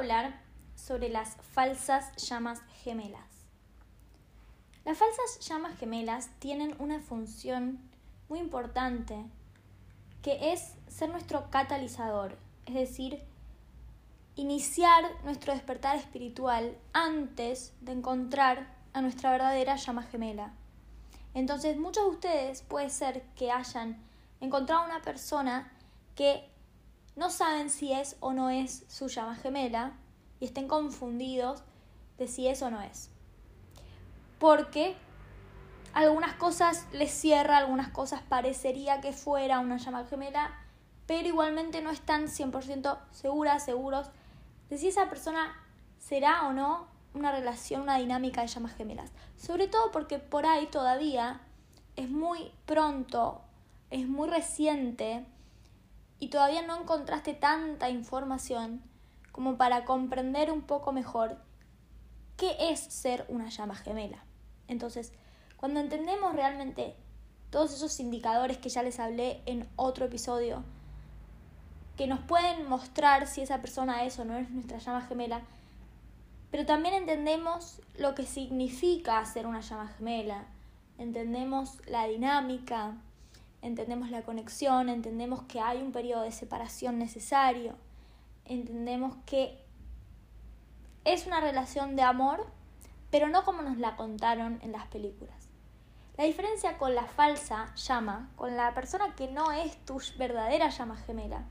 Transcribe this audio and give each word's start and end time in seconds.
hablar 0.00 0.40
sobre 0.76 1.10
las 1.10 1.36
falsas 1.52 2.16
llamas 2.16 2.62
gemelas. 2.82 3.20
Las 4.86 4.96
falsas 4.96 5.46
llamas 5.46 5.78
gemelas 5.78 6.30
tienen 6.38 6.74
una 6.78 7.00
función 7.00 7.78
muy 8.30 8.38
importante 8.38 9.26
que 10.22 10.52
es 10.52 10.74
ser 10.88 11.10
nuestro 11.10 11.50
catalizador, 11.50 12.38
es 12.64 12.74
decir, 12.74 13.22
iniciar 14.36 15.04
nuestro 15.22 15.52
despertar 15.52 15.96
espiritual 15.96 16.78
antes 16.94 17.74
de 17.82 17.92
encontrar 17.92 18.74
a 18.94 19.02
nuestra 19.02 19.30
verdadera 19.32 19.76
llama 19.76 20.02
gemela. 20.04 20.54
Entonces, 21.34 21.76
muchos 21.76 22.04
de 22.04 22.10
ustedes 22.10 22.62
puede 22.62 22.88
ser 22.88 23.22
que 23.36 23.52
hayan 23.52 24.02
encontrado 24.40 24.86
una 24.86 25.02
persona 25.02 25.70
que 26.14 26.49
no 27.20 27.28
saben 27.28 27.68
si 27.68 27.92
es 27.92 28.16
o 28.20 28.32
no 28.32 28.48
es 28.48 28.86
su 28.88 29.08
llama 29.08 29.34
gemela 29.34 29.92
y 30.40 30.46
estén 30.46 30.66
confundidos 30.66 31.62
de 32.16 32.26
si 32.26 32.48
es 32.48 32.62
o 32.62 32.70
no 32.70 32.80
es. 32.80 33.10
Porque 34.38 34.96
algunas 35.92 36.34
cosas 36.36 36.86
les 36.92 37.10
cierra, 37.10 37.58
algunas 37.58 37.90
cosas 37.90 38.22
parecería 38.22 39.02
que 39.02 39.12
fuera 39.12 39.60
una 39.60 39.76
llama 39.76 40.06
gemela, 40.06 40.58
pero 41.06 41.28
igualmente 41.28 41.82
no 41.82 41.90
están 41.90 42.28
100% 42.28 42.98
seguras, 43.10 43.66
seguros 43.66 44.06
de 44.70 44.78
si 44.78 44.88
esa 44.88 45.10
persona 45.10 45.54
será 45.98 46.48
o 46.48 46.54
no 46.54 46.86
una 47.12 47.32
relación, 47.32 47.82
una 47.82 47.98
dinámica 47.98 48.40
de 48.40 48.46
llamas 48.46 48.74
gemelas. 48.76 49.12
Sobre 49.36 49.68
todo 49.68 49.92
porque 49.92 50.18
por 50.18 50.46
ahí 50.46 50.68
todavía 50.68 51.42
es 51.96 52.08
muy 52.08 52.50
pronto, 52.64 53.42
es 53.90 54.08
muy 54.08 54.26
reciente 54.26 55.26
y 56.20 56.28
todavía 56.28 56.62
no 56.62 56.80
encontraste 56.80 57.34
tanta 57.34 57.88
información 57.88 58.82
como 59.32 59.56
para 59.56 59.84
comprender 59.84 60.52
un 60.52 60.62
poco 60.62 60.92
mejor 60.92 61.38
qué 62.36 62.54
es 62.70 62.80
ser 62.80 63.24
una 63.28 63.48
llama 63.48 63.74
gemela. 63.74 64.22
Entonces, 64.68 65.12
cuando 65.56 65.80
entendemos 65.80 66.34
realmente 66.34 66.94
todos 67.50 67.72
esos 67.72 67.98
indicadores 68.00 68.58
que 68.58 68.68
ya 68.68 68.82
les 68.82 69.00
hablé 69.00 69.42
en 69.46 69.68
otro 69.76 70.04
episodio, 70.04 70.62
que 71.96 72.06
nos 72.06 72.20
pueden 72.20 72.68
mostrar 72.68 73.26
si 73.26 73.40
esa 73.40 73.60
persona 73.60 74.04
es 74.04 74.18
o 74.18 74.24
no 74.24 74.36
es 74.36 74.48
nuestra 74.50 74.78
llama 74.78 75.02
gemela, 75.02 75.42
pero 76.50 76.66
también 76.66 76.94
entendemos 76.94 77.80
lo 77.96 78.14
que 78.14 78.24
significa 78.24 79.24
ser 79.24 79.46
una 79.46 79.60
llama 79.60 79.88
gemela, 79.88 80.46
entendemos 80.98 81.78
la 81.86 82.06
dinámica, 82.06 82.94
entendemos 83.62 84.10
la 84.10 84.22
conexión, 84.22 84.88
entendemos 84.88 85.42
que 85.42 85.60
hay 85.60 85.82
un 85.82 85.92
periodo 85.92 86.22
de 86.22 86.32
separación 86.32 86.98
necesario, 86.98 87.74
entendemos 88.44 89.16
que 89.26 89.64
es 91.04 91.26
una 91.26 91.40
relación 91.40 91.96
de 91.96 92.02
amor, 92.02 92.46
pero 93.10 93.28
no 93.28 93.44
como 93.44 93.62
nos 93.62 93.78
la 93.78 93.96
contaron 93.96 94.58
en 94.62 94.72
las 94.72 94.86
películas. 94.88 95.48
La 96.16 96.24
diferencia 96.24 96.76
con 96.76 96.94
la 96.94 97.06
falsa 97.06 97.74
llama, 97.76 98.30
con 98.36 98.56
la 98.56 98.74
persona 98.74 99.14
que 99.14 99.28
no 99.28 99.52
es 99.52 99.76
tu 99.86 100.00
verdadera 100.18 100.68
llama 100.68 100.96
gemela, 100.96 101.44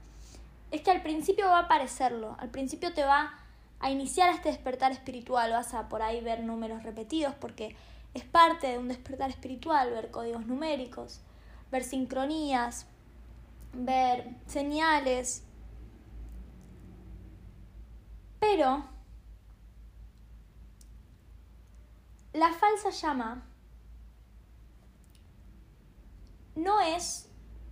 es 0.71 0.81
que 0.81 0.91
al 0.91 1.01
principio 1.01 1.47
va 1.47 1.59
a 1.59 1.67
parecerlo, 1.67 2.35
al 2.39 2.49
principio 2.49 2.93
te 2.93 3.03
va 3.03 3.33
a 3.79 3.89
iniciar 3.89 4.29
este 4.29 4.49
despertar 4.49 4.91
espiritual, 4.91 5.51
vas 5.51 5.73
a 5.73 5.89
por 5.89 6.01
ahí 6.01 6.21
ver 6.21 6.43
números 6.43 6.83
repetidos 6.83 7.33
porque 7.33 7.75
es 8.13 8.23
parte 8.23 8.67
de 8.67 8.77
un 8.77 8.87
despertar 8.87 9.29
espiritual, 9.29 9.89
ver 9.89 10.11
códigos 10.11 10.45
numéricos, 10.45 11.21
ver 11.71 11.83
sincronías, 11.83 12.85
ver 13.73 14.35
señales. 14.47 15.43
Pero 18.39 18.85
la 22.33 22.53
falsa 22.53 22.89
llama 22.91 23.43
no 26.55 26.79
es 26.81 27.29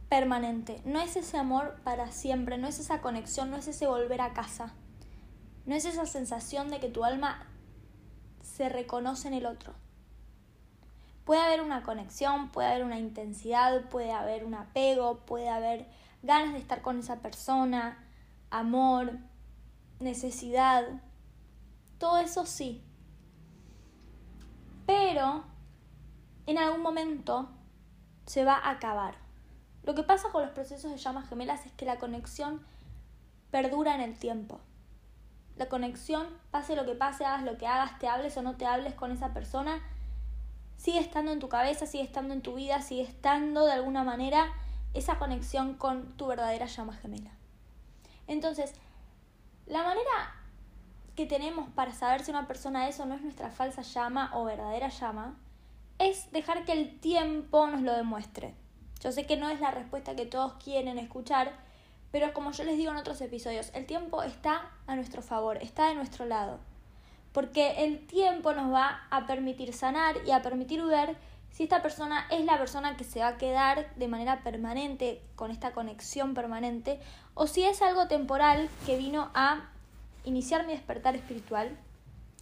permanente, 0.10 0.82
no 0.86 1.00
es 1.00 1.16
ese 1.16 1.38
amor 1.38 1.80
para 1.84 2.12
siempre, 2.12 2.58
no 2.58 2.68
es 2.68 2.80
esa 2.80 3.02
conexión, 3.02 3.52
no 3.52 3.58
es 3.58 3.68
ese 3.68 3.88
volver 3.88 4.22
a 4.22 4.34
casa. 4.34 4.74
No 5.66 5.76
es 5.76 5.84
esa 5.84 6.06
sensación 6.06 6.70
de 6.70 6.80
que 6.80 6.88
tu 6.88 7.04
alma 7.04 7.46
se 8.42 8.70
reconoce 8.70 9.28
en 9.28 9.34
el 9.34 9.46
otro. 9.46 9.74
Puede 11.28 11.42
haber 11.42 11.62
una 11.62 11.84
conexión, 11.84 12.50
puede 12.50 12.70
haber 12.70 12.84
una 12.84 12.98
intensidad, 12.98 13.90
puede 13.90 14.12
haber 14.12 14.46
un 14.46 14.56
apego, 14.56 15.26
puede 15.26 15.50
haber 15.50 15.86
ganas 16.24 16.54
de 16.54 16.60
estar 16.60 16.82
con 16.82 16.98
esa 17.00 17.18
persona, 17.18 18.04
amor, 18.50 19.20
necesidad. 20.00 20.86
Todo 22.00 22.18
eso 22.18 22.48
sí. 22.48 22.82
Pero 24.88 25.44
en 26.46 26.58
algún 26.58 26.82
momento 26.82 27.50
se 28.26 28.46
va 28.46 28.56
a 28.56 28.72
acabar. 28.72 29.16
Lo 29.84 29.94
que 29.94 30.04
pasa 30.04 30.30
con 30.32 30.42
los 30.42 30.52
procesos 30.52 30.90
de 30.90 30.98
llamas 30.98 31.30
gemelas 31.30 31.66
es 31.68 31.74
que 31.74 31.86
la 31.86 32.00
conexión 32.00 32.66
perdura 33.52 33.94
en 33.94 34.02
el 34.02 34.18
tiempo 34.18 34.62
la 35.58 35.68
conexión, 35.70 36.28
pase 36.52 36.76
lo 36.76 36.86
que 36.86 36.94
pase, 36.94 37.26
hagas 37.26 37.44
lo 37.44 37.58
que 37.58 37.68
hagas, 37.68 37.98
te 38.00 38.08
hables 38.08 38.38
o 38.38 38.42
no 38.42 38.56
te 38.56 38.66
hables 38.66 38.94
con 38.94 39.12
esa 39.12 39.34
persona, 39.34 39.82
sigue 40.78 41.00
estando 41.00 41.32
en 41.32 41.40
tu 41.40 41.50
cabeza, 41.50 41.86
sigue 41.86 42.04
estando 42.04 42.34
en 42.34 42.42
tu 42.42 42.56
vida, 42.56 42.82
sigue 42.82 43.02
estando 43.02 43.66
de 43.66 43.74
alguna 43.74 44.04
manera 44.04 44.54
esa 44.94 45.20
conexión 45.20 45.74
con 45.74 46.16
tu 46.18 46.28
verdadera 46.28 46.66
llama 46.66 46.94
gemela. 46.94 47.32
Entonces, 48.28 48.74
la 49.66 49.84
manera 49.84 50.36
que 51.16 51.26
tenemos 51.26 51.70
para 51.70 51.94
saber 51.94 52.24
si 52.24 52.32
una 52.32 52.48
persona 52.48 52.88
es 52.88 53.00
o 53.00 53.06
no 53.06 53.16
es 53.16 53.22
nuestra 53.22 53.50
falsa 53.50 53.82
llama 53.82 54.32
o 54.34 54.46
verdadera 54.46 54.90
llama 54.90 55.38
es 56.00 56.32
dejar 56.32 56.64
que 56.64 56.74
el 56.74 57.00
tiempo 57.00 57.68
nos 57.68 57.82
lo 57.82 57.94
demuestre. 57.94 58.54
Yo 59.02 59.12
sé 59.12 59.26
que 59.26 59.38
no 59.38 59.50
es 59.50 59.60
la 59.60 59.72
respuesta 59.72 60.16
que 60.16 60.26
todos 60.26 60.54
quieren 60.64 60.98
escuchar, 60.98 61.52
pero 62.12 62.34
como 62.34 62.52
yo 62.52 62.64
les 62.64 62.78
digo 62.78 62.92
en 62.92 62.98
otros 62.98 63.20
episodios, 63.22 63.72
el 63.74 63.86
tiempo 63.86 64.24
está 64.24 64.72
a 64.86 64.96
nuestro 64.96 65.22
favor, 65.22 65.58
está 65.58 65.88
de 65.88 65.96
nuestro 65.96 66.26
lado. 66.26 66.60
Porque 67.38 67.86
el 67.86 68.00
tiempo 68.08 68.52
nos 68.54 68.74
va 68.74 69.06
a 69.12 69.28
permitir 69.28 69.72
sanar 69.72 70.16
y 70.26 70.32
a 70.32 70.42
permitir 70.42 70.84
ver 70.84 71.16
si 71.52 71.66
esta 71.66 71.84
persona 71.84 72.26
es 72.32 72.44
la 72.44 72.58
persona 72.58 72.98
que 72.98 73.04
se 73.04 73.20
va 73.20 73.28
a 73.28 73.38
quedar 73.38 73.94
de 73.94 74.08
manera 74.08 74.42
permanente 74.42 75.22
con 75.36 75.52
esta 75.52 75.72
conexión 75.72 76.34
permanente 76.34 77.00
o 77.36 77.46
si 77.46 77.64
es 77.64 77.84
algo 77.84 78.08
temporal 78.08 78.72
que 78.88 78.98
vino 78.98 79.30
a 79.36 79.70
iniciar 80.26 80.66
mi 80.66 80.74
despertar 80.74 81.16
espiritual 81.16 81.78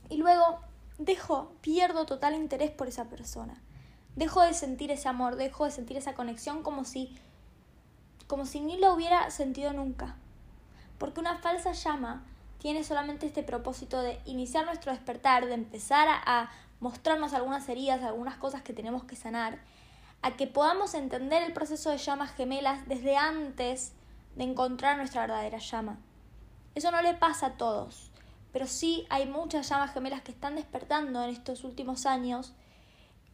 y 0.08 0.16
luego 0.16 0.62
dejo, 0.98 1.52
pierdo 1.60 2.06
total 2.06 2.34
interés 2.34 2.72
por 2.72 2.88
esa 2.88 3.10
persona. 3.10 3.62
Dejo 4.16 4.44
de 4.44 4.54
sentir 4.54 4.92
ese 4.92 5.10
amor, 5.10 5.36
dejo 5.36 5.66
de 5.66 5.72
sentir 5.72 5.98
esa 5.98 6.14
conexión 6.14 6.64
como 6.64 6.86
si 6.86 7.14
como 8.28 8.46
si 8.46 8.62
ni 8.62 8.78
lo 8.78 8.94
hubiera 8.94 9.30
sentido 9.30 9.74
nunca. 9.74 10.16
Porque 10.98 11.20
una 11.20 11.38
falsa 11.40 11.74
llama 11.74 12.24
tiene 12.60 12.84
solamente 12.84 13.26
este 13.26 13.44
propósito 13.44 14.02
de 14.02 14.20
iniciar 14.26 14.66
nuestro 14.66 14.92
despertar, 14.92 15.46
de 15.46 15.54
empezar 15.54 16.08
a, 16.10 16.50
mostrarnos 16.82 17.34
algunas 17.34 17.68
heridas, 17.70 18.04
algunas 18.04 18.36
cosas 18.36 18.62
que 18.62 18.74
tenemos 18.74 19.06
que 19.06 19.16
sanar, 19.16 19.60
a 20.22 20.36
que 20.36 20.46
podamos 20.46 20.94
entender 20.94 21.42
el 21.42 21.54
proceso 21.54 21.90
de 21.90 21.98
llamas 21.98 22.36
gemelas 22.36 22.88
desde 22.88 23.16
antes 23.16 23.94
de 24.36 24.44
encontrar 24.44 24.98
nuestra 24.98 25.22
verdadera 25.22 25.58
llama. 25.58 25.98
Eso 26.76 26.92
no 26.92 27.02
le 27.02 27.14
pasa 27.14 27.46
a 27.48 27.58
todos, 27.58 28.12
pero 28.52 28.68
sí 28.68 29.08
hay 29.10 29.26
muchas 29.26 29.70
llamas 29.70 29.94
gemelas 29.94 30.22
que 30.22 30.32
están 30.32 30.56
despertando 30.56 31.24
en 31.24 31.30
estos 31.30 31.64
últimos 31.64 32.06
años 32.06 32.54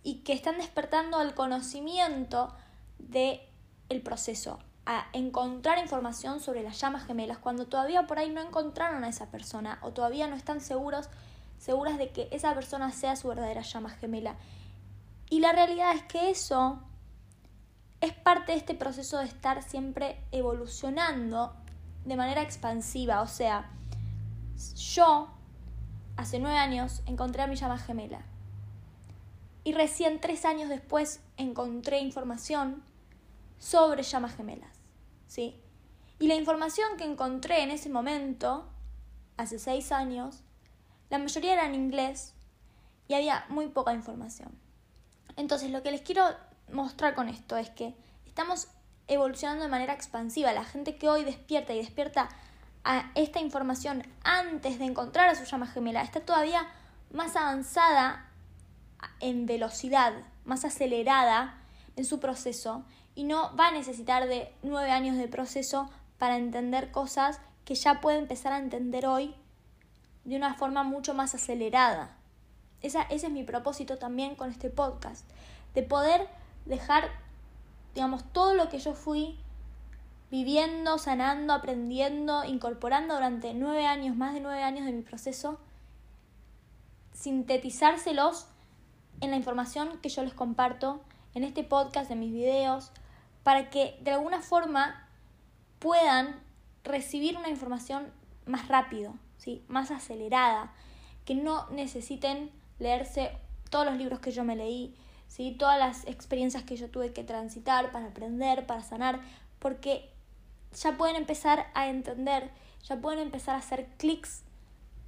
y 0.04 0.20
que 0.20 0.34
están 0.34 0.58
despertando 0.58 1.18
al 1.18 1.34
conocimiento 1.34 2.56
de 3.00 3.48
el 3.90 4.02
proceso, 4.02 4.60
a 4.92 5.08
encontrar 5.14 5.78
información 5.78 6.42
sobre 6.42 6.64
las 6.64 6.78
llamas 6.82 7.06
gemelas 7.06 7.38
cuando 7.38 7.66
todavía 7.66 8.08
por 8.08 8.20
ahí 8.20 8.30
no 8.30 8.42
encontraron 8.42 9.06
a 9.06 9.08
esa 9.08 9.32
persona 9.32 9.80
o 9.84 9.92
todavía 9.92 10.28
no 10.28 10.36
están 10.36 10.60
seguros, 10.60 11.10
seguras 11.58 11.98
de 11.98 12.10
que 12.10 12.28
esa 12.32 12.54
persona 12.54 12.92
sea 12.92 13.16
su 13.16 13.30
verdadera 13.30 13.62
llama 13.62 13.90
gemela. 13.90 14.36
Y 15.30 15.40
la 15.40 15.54
realidad 15.54 15.96
es 15.96 16.04
que 16.04 16.30
eso 16.30 16.82
es 18.02 18.12
parte 18.12 18.52
de 18.52 18.58
este 18.58 18.76
proceso 18.76 19.20
de 19.20 19.26
estar 19.26 19.64
siempre 19.64 20.22
evolucionando 20.34 21.56
de 22.04 22.18
manera 22.18 22.42
expansiva. 22.42 23.22
O 23.22 23.28
sea, 23.28 23.70
yo 24.76 25.30
hace 26.18 26.40
nueve 26.40 26.58
años 26.58 27.02
encontré 27.06 27.44
a 27.44 27.48
mi 27.48 27.56
llama 27.56 27.78
gemela. 27.78 28.24
Y 29.64 29.72
recién 29.72 30.20
tres 30.20 30.44
años 30.44 30.68
después 30.68 31.22
encontré 31.38 32.00
información 32.00 32.84
sobre 33.58 34.04
llamas 34.04 34.36
gemelas. 34.36 34.81
¿Sí? 35.32 35.56
Y 36.20 36.28
la 36.28 36.36
información 36.36 36.98
que 36.98 37.06
encontré 37.06 37.64
en 37.64 37.72
ese 37.72 37.90
momento, 37.90 38.68
hace 39.38 39.60
seis 39.60 39.94
años, 39.94 40.44
la 41.10 41.20
mayoría 41.20 41.54
era 41.54 41.66
en 41.66 41.74
inglés 41.74 42.34
y 43.08 43.14
había 43.14 43.46
muy 43.48 43.68
poca 43.68 43.94
información. 43.94 44.52
Entonces, 45.38 45.72
lo 45.72 45.84
que 45.84 45.92
les 45.92 46.02
quiero 46.02 46.26
mostrar 46.74 47.16
con 47.16 47.30
esto 47.30 47.56
es 47.56 47.70
que 47.70 47.96
estamos 48.26 48.68
evolucionando 49.08 49.64
de 49.64 49.70
manera 49.70 49.94
expansiva. 49.94 50.52
La 50.52 50.66
gente 50.66 50.98
que 50.98 51.08
hoy 51.08 51.24
despierta 51.24 51.74
y 51.74 51.78
despierta 51.78 52.28
a 52.84 53.10
esta 53.16 53.40
información 53.40 54.04
antes 54.26 54.80
de 54.80 54.86
encontrar 54.86 55.30
a 55.30 55.36
su 55.36 55.46
llama 55.46 55.68
gemela, 55.68 56.02
está 56.02 56.20
todavía 56.20 56.68
más 57.10 57.38
avanzada 57.38 58.30
en 59.22 59.46
velocidad, 59.46 60.12
más 60.44 60.66
acelerada 60.66 61.58
en 61.96 62.04
su 62.04 62.20
proceso 62.20 62.84
y 63.22 63.24
no 63.24 63.56
va 63.56 63.68
a 63.68 63.72
necesitar 63.72 64.28
de 64.28 64.52
nueve 64.64 64.90
años 64.90 65.16
de 65.16 65.28
proceso 65.28 65.88
para 66.18 66.38
entender 66.38 66.90
cosas 66.90 67.40
que 67.66 67.76
ya 67.76 68.02
puede 68.02 68.18
empezar 68.18 68.52
a 68.52 68.58
entender 68.58 69.06
hoy 69.06 69.36
de 70.24 70.38
una 70.38 70.56
forma 70.56 70.82
mucho 70.82 71.14
más 71.14 71.36
acelerada. 71.36 72.18
ese 72.82 73.06
es 73.12 73.30
mi 73.30 73.44
propósito 73.44 74.00
también 74.00 74.34
con 74.34 74.50
este 74.50 74.72
podcast, 74.72 75.30
de 75.76 75.84
poder 75.84 76.28
dejar, 76.66 77.12
digamos, 77.94 78.24
todo 78.34 78.56
lo 78.56 78.70
que 78.70 78.80
yo 78.80 78.96
fui 78.96 79.38
viviendo, 80.32 80.98
sanando, 80.98 81.54
aprendiendo, 81.54 82.44
incorporando 82.44 83.14
durante 83.14 83.54
nueve 83.54 83.86
años, 83.86 84.16
más 84.16 84.34
de 84.34 84.40
nueve 84.40 84.64
años 84.64 84.88
de 84.88 84.94
mi 84.94 85.04
proceso, 85.04 85.60
sintetizárselos 87.14 88.48
en 89.20 89.30
la 89.30 89.38
información 89.38 90.00
que 90.02 90.10
yo 90.10 90.24
les 90.24 90.34
comparto 90.34 91.02
en 91.36 91.44
este 91.44 91.64
podcast, 91.64 92.10
en 92.10 92.20
mis 92.20 92.34
videos, 92.34 92.92
para 93.44 93.70
que 93.70 93.98
de 94.02 94.12
alguna 94.12 94.42
forma 94.42 95.08
puedan 95.80 96.40
recibir 96.84 97.38
una 97.38 97.50
información 97.50 98.12
más 98.46 98.68
rápido, 98.68 99.14
¿sí? 99.38 99.64
más 99.68 99.92
acelerada, 99.92 100.74
que 101.26 101.36
no 101.36 101.70
necesiten 101.70 102.52
leerse 102.80 103.32
todos 103.70 103.86
los 103.86 103.96
libros 103.96 104.20
que 104.20 104.32
yo 104.32 104.44
me 104.44 104.56
leí, 104.56 104.96
¿sí? 105.28 105.56
todas 105.58 105.80
las 105.80 106.08
experiencias 106.08 106.64
que 106.64 106.76
yo 106.76 106.90
tuve 106.90 107.14
que 107.14 107.24
transitar 107.24 107.92
para 107.92 108.08
aprender, 108.08 108.66
para 108.66 108.84
sanar, 108.84 109.22
porque 109.60 110.10
ya 110.74 110.98
pueden 110.98 111.16
empezar 111.16 111.68
a 111.74 111.88
entender, 111.88 112.50
ya 112.84 112.98
pueden 112.98 113.20
empezar 113.20 113.56
a 113.56 113.60
hacer 113.60 113.88
clics 113.98 114.44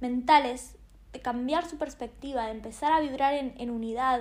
mentales, 0.00 0.76
de 1.12 1.20
cambiar 1.20 1.66
su 1.68 1.78
perspectiva, 1.78 2.46
de 2.46 2.50
empezar 2.50 2.92
a 2.92 3.00
vibrar 3.00 3.34
en, 3.34 3.70
unidad, 3.70 4.20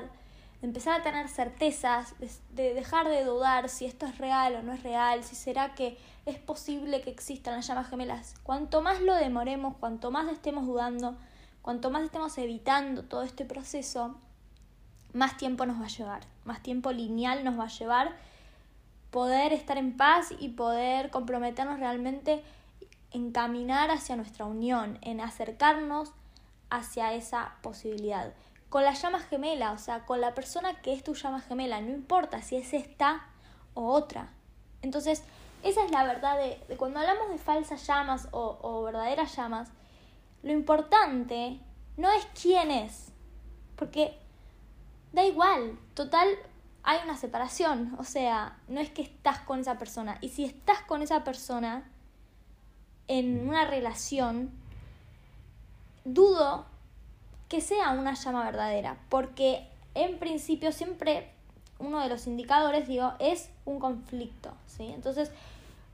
de 0.63 0.67
empezar 0.67 0.97
a 0.97 1.03
tener 1.03 1.27
certezas, 1.27 2.15
de, 2.51 2.73
dejar 2.73 3.09
de 3.09 3.25
dudar 3.25 3.67
si 3.67 3.83
esto 3.83 4.05
es 4.05 4.17
real 4.17 4.55
o 4.55 4.63
no 4.63 4.71
es 4.71 4.81
real, 4.81 5.21
si 5.25 5.35
será 5.35 5.75
que 5.75 5.97
es 6.25 6.39
posible 6.39 7.01
que 7.01 7.09
existan 7.09 7.57
las 7.57 7.67
llamas 7.67 7.89
gemelas. 7.89 8.35
Cuanto 8.43 8.81
más 8.81 9.01
lo 9.01 9.13
demoremos, 9.13 9.75
cuanto 9.75 10.09
más 10.09 10.31
estemos 10.31 10.65
dudando, 10.65 11.17
cuanto 11.61 11.91
más 11.91 12.03
estemos 12.03 12.37
evitando 12.37 13.03
todo 13.03 13.23
este 13.23 13.43
proceso, 13.43 14.15
más 15.11 15.35
tiempo 15.35 15.65
nos 15.65 15.81
va 15.81 15.85
a 15.87 15.89
llevar, 15.89 16.21
más 16.45 16.63
tiempo 16.63 16.93
lineal 16.93 17.43
nos 17.43 17.59
va 17.59 17.65
a 17.65 17.67
llevar 17.67 18.15
poder 19.11 19.51
estar 19.51 19.77
en 19.77 19.97
paz 19.97 20.33
y 20.39 20.47
poder 20.47 21.09
comprometernos 21.09 21.77
realmente 21.81 22.41
en 23.11 23.33
caminar 23.33 23.91
hacia 23.91 24.15
nuestra 24.15 24.45
unión, 24.45 24.97
en 25.01 25.19
acercarnos 25.19 26.13
hacia 26.69 27.13
esa 27.15 27.55
posibilidad. 27.61 28.33
Con 28.73 28.83
la 28.83 28.93
llama 28.93 29.19
gemela, 29.19 29.71
o 29.71 29.77
sea, 29.77 30.03
con 30.03 30.19
la 30.19 30.33
persona 30.33 30.81
que 30.81 30.93
es 30.93 31.03
tu 31.03 31.13
llama 31.13 31.41
gemela, 31.41 31.79
no 31.79 31.91
importa 31.91 32.41
si 32.41 32.55
es 32.55 32.73
esta 32.73 33.27
o 33.75 33.85
otra. 33.85 34.29
Entonces, 34.81 35.21
esa 35.61 35.85
es 35.85 35.91
la 35.91 36.03
verdad 36.03 36.39
de, 36.39 36.75
cuando 36.77 36.99
hablamos 36.99 37.29
de 37.29 37.37
falsas 37.37 37.85
llamas 37.85 38.29
o, 38.31 38.57
o 38.63 38.81
verdaderas 38.81 39.35
llamas, 39.35 39.69
lo 40.41 40.51
importante 40.53 41.59
no 41.97 42.11
es 42.11 42.27
quién 42.41 42.71
es, 42.71 43.11
porque 43.75 44.17
da 45.11 45.23
igual, 45.23 45.77
total, 45.93 46.27
hay 46.81 46.97
una 47.03 47.15
separación, 47.15 47.95
o 47.99 48.03
sea, 48.03 48.57
no 48.67 48.81
es 48.81 48.89
que 48.89 49.03
estás 49.03 49.37
con 49.41 49.59
esa 49.59 49.77
persona. 49.77 50.17
Y 50.19 50.29
si 50.29 50.45
estás 50.45 50.81
con 50.81 51.03
esa 51.03 51.23
persona 51.23 51.87
en 53.07 53.47
una 53.47 53.65
relación, 53.65 54.49
dudo 56.05 56.72
que 57.53 57.61
sea 57.61 57.91
una 57.91 58.15
llama 58.15 58.45
verdadera, 58.45 58.97
porque 59.09 59.67
en 59.93 60.17
principio 60.17 60.71
siempre 60.71 61.29
uno 61.77 61.99
de 61.99 62.09
los 62.09 62.25
indicadores, 62.25 62.87
digo, 62.87 63.13
es 63.19 63.51
un 63.65 63.79
conflicto, 63.79 64.51
¿sí? 64.65 64.87
Entonces, 64.87 65.31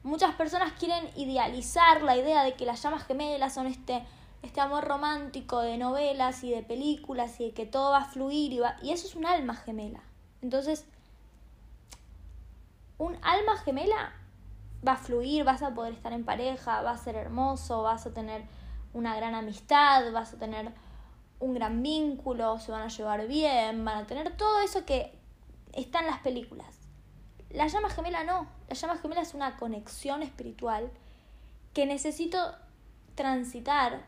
muchas 0.03 0.35
personas 0.35 0.71
quieren 0.79 1.09
idealizar 1.17 2.01
la 2.01 2.15
idea 2.15 2.45
de 2.45 2.53
que 2.53 2.65
las 2.65 2.81
llamas 2.81 3.03
gemelas 3.03 3.53
son 3.53 3.67
este, 3.67 4.05
este 4.41 4.61
amor 4.61 4.85
romántico 4.85 5.59
de 5.59 5.77
novelas 5.77 6.45
y 6.45 6.51
de 6.51 6.63
películas 6.63 7.37
y 7.41 7.47
de 7.47 7.51
que 7.51 7.65
todo 7.65 7.91
va 7.91 8.03
a 8.03 8.05
fluir 8.05 8.53
y, 8.53 8.59
va, 8.59 8.77
y 8.81 8.91
eso 8.91 9.05
es 9.05 9.15
un 9.15 9.25
alma 9.25 9.53
gemela. 9.53 9.99
Entonces, 10.41 10.85
un 12.99 13.17
alma 13.21 13.57
gemela 13.65 14.13
va 14.87 14.93
a 14.93 14.97
fluir, 14.97 15.43
vas 15.43 15.61
a 15.61 15.73
poder 15.73 15.91
estar 15.91 16.13
en 16.13 16.23
pareja, 16.23 16.83
va 16.83 16.91
a 16.91 16.97
ser 16.97 17.17
hermoso, 17.17 17.83
vas 17.83 18.05
a 18.05 18.13
tener 18.13 18.43
una 18.93 19.13
gran 19.17 19.35
amistad, 19.35 20.09
vas 20.13 20.33
a 20.33 20.37
tener 20.37 20.71
un 21.39 21.53
gran 21.53 21.81
vínculo, 21.81 22.59
se 22.59 22.71
van 22.71 22.81
a 22.81 22.87
llevar 22.87 23.27
bien, 23.27 23.83
van 23.85 23.97
a 23.99 24.07
tener 24.07 24.35
todo 24.35 24.61
eso 24.61 24.85
que 24.85 25.17
está 25.73 25.99
en 25.99 26.07
las 26.07 26.19
películas. 26.19 26.67
La 27.49 27.67
llama 27.67 27.89
gemela 27.89 28.23
no, 28.23 28.47
la 28.67 28.75
llama 28.75 28.97
gemela 28.97 29.21
es 29.21 29.33
una 29.33 29.57
conexión 29.57 30.21
espiritual 30.21 30.91
que 31.73 31.85
necesito 31.85 32.37
transitar 33.15 34.05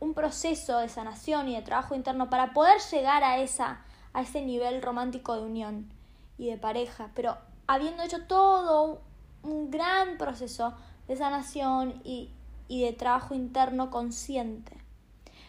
un 0.00 0.14
proceso 0.14 0.78
de 0.78 0.88
sanación 0.88 1.48
y 1.48 1.54
de 1.54 1.62
trabajo 1.62 1.94
interno 1.94 2.30
para 2.30 2.52
poder 2.52 2.80
llegar 2.90 3.24
a 3.24 3.38
esa 3.38 3.82
a 4.16 4.22
ese 4.22 4.40
nivel 4.40 4.80
romántico 4.80 5.36
de 5.36 5.42
unión 5.42 5.90
y 6.38 6.48
de 6.48 6.56
pareja, 6.56 7.10
pero 7.14 7.36
habiendo 7.66 8.02
hecho 8.02 8.24
todo 8.26 9.02
un 9.42 9.70
gran 9.70 10.16
proceso 10.16 10.72
de 11.06 11.16
sanación 11.16 12.00
y, 12.02 12.30
y 12.66 12.82
de 12.82 12.94
trabajo 12.94 13.34
interno 13.34 13.90
consciente. 13.90 14.85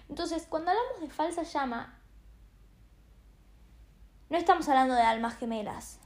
Entonces, 0.10 0.46
cuando 0.50 0.72
hablamos 0.72 1.02
de 1.02 1.10
falsa 1.10 1.44
llama, 1.44 1.98
no 4.30 4.38
estamos 4.38 4.68
hablando 4.70 4.96
de 4.96 5.02
almas 5.02 5.38
gemelas. 5.38 6.00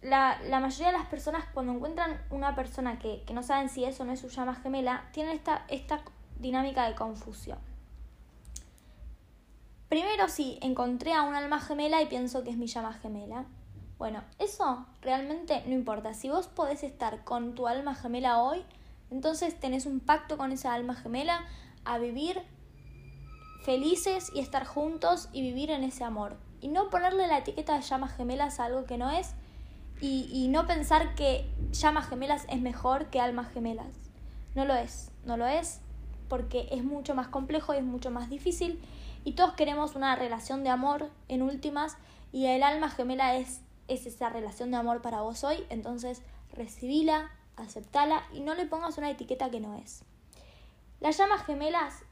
La, 0.00 0.40
la 0.42 0.58
mayoría 0.58 0.88
de 0.88 0.98
las 0.98 1.06
personas 1.06 1.44
cuando 1.54 1.72
encuentran 1.72 2.20
una 2.30 2.54
persona 2.54 2.98
que, 2.98 3.22
que, 3.24 3.34
no 3.34 3.42
saben 3.42 3.68
si 3.68 3.84
eso 3.84 4.04
no 4.04 4.12
es 4.12 4.20
su 4.20 4.28
llama 4.28 4.54
gemela, 4.56 5.08
tienen 5.12 5.36
esta, 5.36 5.64
esta 5.68 6.02
dinámica 6.38 6.88
de 6.88 6.94
confusión. 6.94 7.58
Primero 9.88 10.28
sí, 10.28 10.58
encontré 10.62 11.12
a 11.12 11.22
un 11.22 11.34
alma 11.34 11.60
gemela 11.60 12.02
y 12.02 12.06
pienso 12.06 12.42
que 12.42 12.50
es 12.50 12.56
mi 12.56 12.66
llama 12.66 12.94
gemela. 12.94 13.44
Bueno, 13.98 14.24
eso 14.38 14.86
realmente 15.00 15.62
no 15.66 15.74
importa. 15.74 16.14
Si 16.14 16.28
vos 16.28 16.48
podés 16.48 16.82
estar 16.82 17.22
con 17.24 17.54
tu 17.54 17.68
alma 17.68 17.94
gemela 17.94 18.40
hoy, 18.42 18.64
entonces 19.10 19.60
tenés 19.60 19.86
un 19.86 20.00
pacto 20.00 20.36
con 20.36 20.50
esa 20.50 20.74
alma 20.74 20.94
gemela 20.94 21.44
a 21.84 21.98
vivir 21.98 22.42
felices 23.64 24.30
y 24.34 24.40
estar 24.40 24.64
juntos 24.64 25.28
y 25.32 25.42
vivir 25.42 25.70
en 25.70 25.84
ese 25.84 26.04
amor. 26.04 26.36
Y 26.60 26.68
no 26.68 26.90
ponerle 26.90 27.26
la 27.26 27.38
etiqueta 27.38 27.76
de 27.76 27.82
llamas 27.82 28.16
gemelas 28.16 28.60
a 28.60 28.64
algo 28.64 28.84
que 28.84 28.98
no 28.98 29.10
es 29.10 29.34
y, 30.00 30.28
y 30.32 30.48
no 30.48 30.66
pensar 30.66 31.14
que 31.14 31.48
llamas 31.72 32.08
gemelas 32.08 32.44
es 32.48 32.60
mejor 32.60 33.06
que 33.06 33.20
almas 33.20 33.52
gemelas. 33.52 33.94
No 34.54 34.64
lo 34.64 34.74
es, 34.74 35.10
no 35.24 35.36
lo 35.36 35.46
es 35.46 35.80
porque 36.28 36.66
es 36.70 36.82
mucho 36.82 37.14
más 37.14 37.28
complejo 37.28 37.74
y 37.74 37.76
es 37.76 37.84
mucho 37.84 38.10
más 38.10 38.30
difícil 38.30 38.80
y 39.24 39.32
todos 39.32 39.52
queremos 39.52 39.94
una 39.94 40.16
relación 40.16 40.64
de 40.64 40.70
amor 40.70 41.10
en 41.28 41.42
últimas 41.42 41.96
y 42.32 42.46
el 42.46 42.62
alma 42.62 42.88
gemela 42.88 43.36
es, 43.36 43.60
es 43.88 44.06
esa 44.06 44.30
relación 44.30 44.70
de 44.70 44.78
amor 44.78 45.02
para 45.02 45.20
vos 45.20 45.44
hoy, 45.44 45.64
entonces 45.68 46.22
recibila, 46.52 47.30
aceptala 47.56 48.24
y 48.32 48.40
no 48.40 48.54
le 48.54 48.66
pongas 48.66 48.98
una 48.98 49.10
etiqueta 49.10 49.50
que 49.50 49.60
no 49.60 49.76
es. 49.76 50.04
Las 51.00 51.18
llamas 51.18 51.44
gemelas 51.44 52.02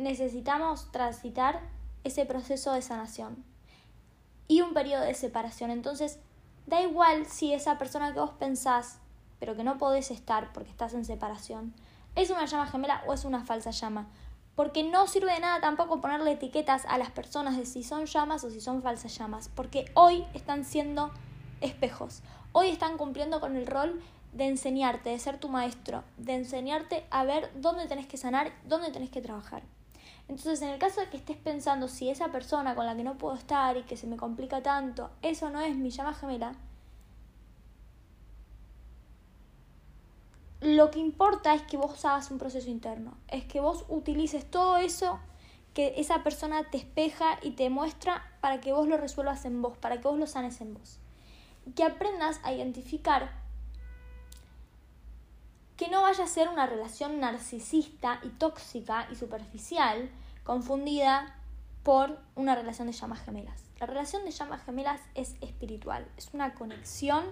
necesitamos 0.00 0.90
transitar 0.92 1.60
ese 2.04 2.24
proceso 2.26 2.72
de 2.72 2.82
sanación 2.82 3.44
y 4.48 4.62
un 4.62 4.74
periodo 4.74 5.04
de 5.04 5.14
separación. 5.14 5.70
Entonces, 5.70 6.18
da 6.66 6.80
igual 6.82 7.26
si 7.26 7.52
esa 7.52 7.78
persona 7.78 8.12
que 8.12 8.20
vos 8.20 8.32
pensás, 8.32 8.98
pero 9.38 9.56
que 9.56 9.64
no 9.64 9.78
podés 9.78 10.10
estar 10.10 10.52
porque 10.52 10.70
estás 10.70 10.94
en 10.94 11.04
separación, 11.04 11.74
es 12.16 12.30
una 12.30 12.46
llama 12.46 12.66
gemela 12.66 13.02
o 13.06 13.12
es 13.12 13.24
una 13.24 13.44
falsa 13.44 13.70
llama 13.70 14.08
porque 14.60 14.82
no 14.82 15.06
sirve 15.06 15.32
de 15.32 15.40
nada 15.40 15.58
tampoco 15.60 16.02
ponerle 16.02 16.32
etiquetas 16.32 16.84
a 16.86 16.98
las 16.98 17.10
personas 17.10 17.56
de 17.56 17.64
si 17.64 17.82
son 17.82 18.04
llamas 18.04 18.44
o 18.44 18.50
si 18.50 18.60
son 18.60 18.82
falsas 18.82 19.16
llamas, 19.16 19.48
porque 19.54 19.90
hoy 19.94 20.26
están 20.34 20.66
siendo 20.66 21.10
espejos, 21.62 22.20
hoy 22.52 22.68
están 22.68 22.98
cumpliendo 22.98 23.40
con 23.40 23.56
el 23.56 23.66
rol 23.66 24.02
de 24.34 24.48
enseñarte, 24.48 25.08
de 25.08 25.18
ser 25.18 25.38
tu 25.38 25.48
maestro, 25.48 26.04
de 26.18 26.34
enseñarte 26.34 27.06
a 27.10 27.24
ver 27.24 27.50
dónde 27.54 27.86
tenés 27.86 28.06
que 28.06 28.18
sanar, 28.18 28.52
dónde 28.68 28.90
tenés 28.90 29.08
que 29.08 29.22
trabajar. 29.22 29.62
Entonces, 30.30 30.62
en 30.62 30.68
el 30.68 30.78
caso 30.78 31.00
de 31.00 31.08
que 31.08 31.16
estés 31.16 31.36
pensando 31.38 31.88
si 31.88 32.08
esa 32.08 32.30
persona 32.30 32.76
con 32.76 32.86
la 32.86 32.94
que 32.94 33.02
no 33.02 33.18
puedo 33.18 33.34
estar 33.34 33.76
y 33.76 33.82
que 33.82 33.96
se 33.96 34.06
me 34.06 34.16
complica 34.16 34.62
tanto, 34.62 35.10
eso 35.22 35.50
no 35.50 35.60
es 35.60 35.74
mi 35.74 35.90
llama 35.90 36.14
gemela, 36.14 36.52
lo 40.60 40.92
que 40.92 41.00
importa 41.00 41.52
es 41.54 41.62
que 41.62 41.76
vos 41.76 42.04
hagas 42.04 42.30
un 42.30 42.38
proceso 42.38 42.70
interno, 42.70 43.18
es 43.26 43.44
que 43.44 43.58
vos 43.58 43.84
utilices 43.88 44.48
todo 44.48 44.76
eso 44.76 45.18
que 45.74 45.94
esa 45.96 46.22
persona 46.22 46.62
te 46.70 46.78
espeja 46.78 47.40
y 47.42 47.50
te 47.50 47.68
muestra 47.68 48.22
para 48.40 48.60
que 48.60 48.72
vos 48.72 48.86
lo 48.86 48.98
resuelvas 48.98 49.44
en 49.46 49.60
vos, 49.60 49.76
para 49.78 50.00
que 50.00 50.06
vos 50.06 50.16
lo 50.16 50.28
sanes 50.28 50.60
en 50.60 50.74
vos. 50.74 50.98
Que 51.74 51.82
aprendas 51.82 52.38
a 52.44 52.52
identificar 52.52 53.32
que 55.76 55.88
no 55.88 56.02
vaya 56.02 56.22
a 56.22 56.28
ser 56.28 56.48
una 56.48 56.66
relación 56.66 57.18
narcisista 57.18 58.20
y 58.22 58.28
tóxica 58.28 59.08
y 59.10 59.16
superficial 59.16 60.08
confundida 60.44 61.36
por 61.82 62.18
una 62.34 62.54
relación 62.54 62.86
de 62.86 62.92
llamas 62.92 63.20
gemelas. 63.20 63.64
La 63.78 63.86
relación 63.86 64.24
de 64.24 64.30
llamas 64.30 64.62
gemelas 64.64 65.00
es 65.14 65.36
espiritual, 65.40 66.06
es 66.16 66.30
una 66.34 66.54
conexión 66.54 67.24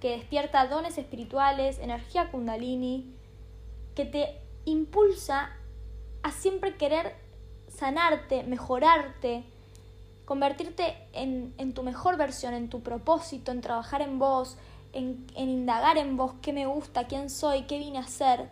que 0.00 0.10
despierta 0.10 0.66
dones 0.66 0.98
espirituales, 0.98 1.78
energía 1.78 2.30
kundalini, 2.30 3.14
que 3.94 4.04
te 4.04 4.40
impulsa 4.64 5.50
a 6.22 6.32
siempre 6.32 6.76
querer 6.76 7.14
sanarte, 7.68 8.42
mejorarte, 8.42 9.44
convertirte 10.24 10.96
en, 11.12 11.54
en, 11.58 11.74
tu 11.74 11.82
mejor 11.82 12.16
versión, 12.16 12.54
en 12.54 12.68
tu 12.68 12.82
propósito, 12.82 13.52
en 13.52 13.60
trabajar 13.60 14.02
en 14.02 14.18
vos, 14.18 14.56
en, 14.92 15.26
en, 15.36 15.48
indagar 15.48 15.98
en 15.98 16.16
vos 16.16 16.34
qué 16.40 16.52
me 16.52 16.66
gusta, 16.66 17.06
quién 17.06 17.30
soy, 17.30 17.62
qué 17.62 17.78
vine 17.78 17.98
a 17.98 18.02
hacer, 18.02 18.50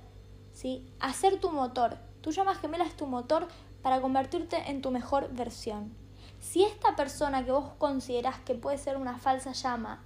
¿sí? 0.53 0.87
Hacer 1.01 1.41
tu 1.41 1.51
motor. 1.51 1.99
Tu 2.21 2.31
llama 2.31 2.55
gemela 2.55 2.85
es 2.85 2.97
tu 2.97 3.07
motor 3.07 3.49
para 3.83 4.01
convertirte 4.01 4.71
en 4.71 4.81
tu 4.81 4.91
mejor 4.91 5.33
versión. 5.33 5.95
Si 6.41 6.65
esta 6.65 6.97
persona 6.97 7.45
que 7.45 7.53
vos 7.53 7.73
considerás 7.79 8.41
que 8.41 8.55
puede 8.55 8.79
ser 8.79 8.97
una 8.97 9.19
falsa 9.19 9.53
llama 9.53 10.03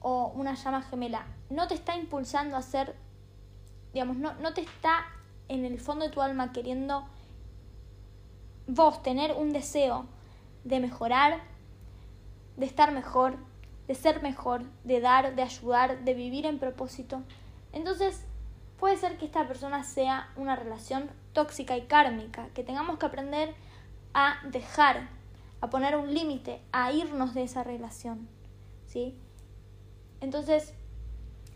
o 0.00 0.32
una 0.34 0.54
llama 0.54 0.82
gemela 0.82 1.26
no 1.48 1.68
te 1.68 1.74
está 1.74 1.96
impulsando 1.96 2.56
a 2.56 2.62
ser, 2.62 2.96
digamos, 3.92 4.16
no, 4.16 4.34
no 4.34 4.54
te 4.54 4.62
está 4.62 5.06
en 5.48 5.64
el 5.64 5.78
fondo 5.78 6.04
de 6.04 6.10
tu 6.10 6.22
alma 6.22 6.52
queriendo 6.52 7.06
vos 8.66 9.02
tener 9.02 9.32
un 9.32 9.52
deseo 9.52 10.06
de 10.64 10.80
mejorar, 10.80 11.40
de 12.56 12.66
estar 12.66 12.92
mejor, 12.92 13.36
de 13.86 13.94
ser 13.94 14.22
mejor, 14.22 14.62
de 14.84 15.00
dar, 15.00 15.34
de 15.34 15.42
ayudar, 15.42 16.04
de 16.04 16.14
vivir 16.14 16.46
en 16.46 16.58
propósito, 16.58 17.22
entonces 17.72 18.24
puede 18.78 18.96
ser 18.96 19.18
que 19.18 19.26
esta 19.26 19.46
persona 19.46 19.84
sea 19.84 20.30
una 20.36 20.56
relación 20.56 21.10
tóxica 21.32 21.76
y 21.76 21.82
kármica, 21.82 22.48
que 22.54 22.64
tengamos 22.64 22.98
que 22.98 23.06
aprender 23.06 23.54
a 24.14 24.38
dejar, 24.50 25.08
a 25.60 25.70
poner 25.70 25.96
un 25.96 26.12
límite, 26.12 26.60
a 26.72 26.92
irnos 26.92 27.34
de 27.34 27.44
esa 27.44 27.62
relación, 27.62 28.28
¿sí? 28.86 29.16
Entonces, 30.20 30.74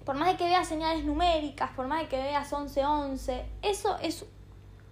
por 0.04 0.16
más 0.16 0.28
de 0.28 0.37
que 0.37 0.45
veas 0.45 0.66
señales 0.66 1.04
numéricas, 1.04 1.71
por 1.73 1.87
más 1.87 2.02
de 2.02 2.09
que 2.09 2.16
veas 2.16 2.52
11-11, 2.52 3.45
eso 3.62 3.99
es 3.99 4.25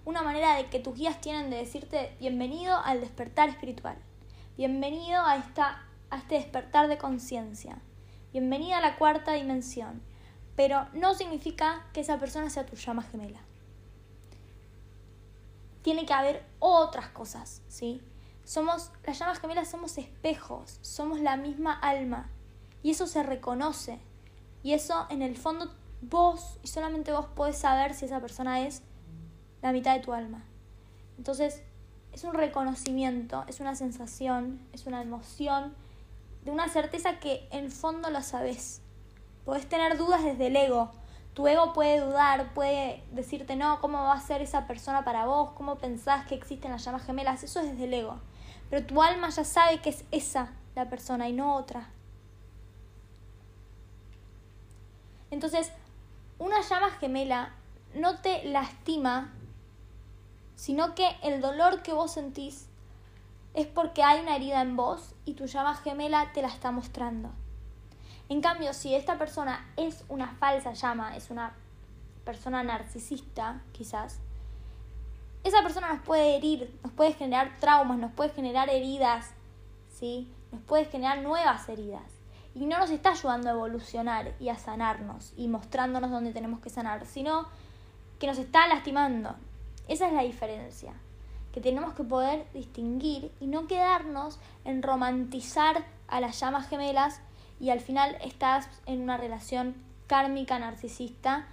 una 0.05 0.23
manera 0.23 0.57
de 0.57 0.67
que 0.67 0.81
tus 0.81 0.97
guías 0.97 1.21
tienen 1.21 1.51
de 1.51 1.57
decirte 1.57 2.15
bienvenido 2.21 2.77
al 2.77 3.01
despertar 3.01 3.49
espiritual, 3.49 3.97
bienvenido 4.57 5.23
a, 5.23 5.37
esta, 5.37 5.87
a 6.11 6.19
este 6.19 6.35
despertar 6.35 6.89
de 6.89 6.99
conciencia, 6.99 7.79
bienvenida 8.33 8.79
a 8.79 8.81
la 8.83 8.97
cuarta 8.97 9.33
dimensión, 9.33 10.03
pero 10.57 10.87
no 10.93 11.15
significa 11.15 11.87
que 11.93 12.01
esa 12.01 12.19
persona 12.19 12.51
sea 12.51 12.67
tu 12.67 12.77
llama 12.77 13.03
gemela. 13.03 13.41
Tiene 15.85 16.07
que 16.07 16.15
haber 16.15 16.43
otras 16.61 17.09
cosas, 17.09 17.61
¿sí? 17.69 18.01
Somos, 18.45 18.91
las 19.05 19.19
llamas 19.19 19.39
gemelas 19.39 19.71
somos 19.71 19.99
espejos, 19.99 20.79
somos 20.81 21.21
la 21.21 21.37
misma 21.37 21.79
alma 21.79 22.31
y 22.83 22.91
eso 22.91 23.07
se 23.07 23.23
reconoce 23.23 24.01
y 24.63 24.73
eso 24.73 25.07
en 25.11 25.21
el 25.21 25.37
fondo 25.37 25.71
vos 26.01 26.59
y 26.63 26.69
solamente 26.69 27.13
vos 27.13 27.27
podés 27.27 27.59
saber 27.59 27.93
si 27.93 28.07
esa 28.07 28.19
persona 28.21 28.67
es 28.67 28.81
la 29.61 29.73
mitad 29.73 29.95
de 29.95 30.01
tu 30.01 30.15
alma. 30.15 30.43
Entonces, 31.19 31.63
es 32.15 32.25
un 32.25 32.33
reconocimiento, 32.33 33.45
es 33.47 33.61
una 33.61 33.75
sensación, 33.75 34.67
es 34.73 34.87
una 34.87 35.03
emoción, 35.03 35.75
de 36.47 36.51
una 36.51 36.71
certeza 36.71 37.21
que 37.21 37.47
en 37.51 37.71
fondo 37.71 38.09
lo 38.09 38.23
sabes. 38.23 38.81
Podés 39.45 39.69
tener 39.69 39.99
dudas 39.99 40.25
desde 40.25 40.47
el 40.47 40.57
ego. 40.57 40.91
Tu 41.35 41.47
ego 41.49 41.73
puede 41.73 42.01
dudar, 42.01 42.55
puede 42.55 43.03
decirte, 43.11 43.57
no, 43.57 43.81
¿cómo 43.81 44.05
va 44.05 44.15
a 44.15 44.21
ser 44.21 44.41
esa 44.41 44.67
persona 44.67 45.05
para 45.05 45.27
vos? 45.27 45.51
¿Cómo 45.57 45.77
pensás 45.77 46.27
que 46.27 46.35
existen 46.35 46.71
las 46.71 46.85
llamas 46.85 47.05
gemelas? 47.05 47.43
Eso 47.43 47.61
es 47.61 47.73
desde 47.73 47.85
el 47.85 47.95
ego. 47.95 48.21
Pero 48.71 48.87
tu 48.87 49.03
alma 49.03 49.29
ya 49.31 49.45
sabe 49.45 49.81
que 49.81 49.91
es 49.91 50.05
esa 50.13 50.53
la 50.75 50.89
persona 50.89 51.29
y 51.29 51.33
no 51.33 51.57
otra. 51.57 51.91
Entonces, 55.31 55.73
una 56.39 56.61
llama 56.61 56.91
gemela 56.91 57.53
no 57.95 58.19
te 58.21 58.45
lastima 58.45 59.33
sino 60.57 60.95
que 60.95 61.09
el 61.23 61.41
dolor 61.41 61.83
que 61.83 61.93
vos 61.93 62.13
sentís 62.13 62.69
es 63.55 63.67
porque 63.67 64.03
hay 64.03 64.21
una 64.21 64.37
herida 64.37 64.63
en 64.63 64.77
vos 64.77 65.15
y 65.25 65.35
tu 65.35 65.47
llama 65.47 65.75
gemela 65.77 66.33
te 66.33 66.43
la 66.43 66.49
está 66.49 66.71
mostrando. 66.71 67.31
En 68.29 68.41
cambio, 68.41 68.73
si 68.73 68.95
esta 68.95 69.19
persona 69.19 69.67
es 69.77 70.05
una 70.09 70.29
falsa 70.29 70.73
llama, 70.73 71.17
es 71.17 71.31
una 71.31 71.55
persona 72.25 72.63
narcisista, 72.63 73.61
quizás, 73.73 74.21
esa 75.43 75.63
persona 75.63 75.93
nos 75.93 76.03
puede 76.03 76.37
herir, 76.37 76.75
nos 76.83 76.93
puede 76.93 77.13
generar 77.13 77.59
traumas, 77.61 77.99
nos 77.99 78.13
puede 78.13 78.31
generar 78.31 78.71
heridas, 78.71 79.31
¿sí? 79.93 80.33
Nos 80.53 80.63
puede 80.63 80.87
generar 80.87 81.19
nuevas 81.19 81.69
heridas. 81.69 82.03
Y 82.55 82.65
no 82.65 82.79
nos 82.79 82.91
está 82.91 83.11
ayudando 83.11 83.49
a 83.49 83.53
evolucionar 83.53 84.33
y 84.41 84.49
a 84.49 84.57
sanarnos 84.57 85.35
y 85.37 85.49
mostrándonos 85.49 86.11
dónde 86.11 86.33
tenemos 86.33 86.61
que 86.61 86.71
sanar, 86.71 87.05
sino 87.05 87.47
que 88.19 88.27
nos 88.27 88.39
está 88.39 88.67
lastimando, 88.69 89.35
esa 89.87 90.07
es 90.07 90.15
la 90.15 90.23
diferencia, 90.23 90.95
que 91.53 91.61
tenemos 91.61 91.93
que 91.93 92.05
poder 92.05 92.47
distinguir 92.55 93.31
y 93.39 93.49
no 93.49 93.67
quedarnos 93.67 94.39
en 94.65 94.83
romantizar 94.83 95.85
a 96.09 96.21
las 96.21 96.41
llamas 96.41 96.69
gemelas 96.69 97.21
y 97.61 97.71
al 97.71 97.81
final 97.81 98.17
estás 98.23 98.69
en 98.87 99.03
una 99.03 99.17
relación 99.17 99.75
kármica 100.07 100.59
narcisista 100.59 101.47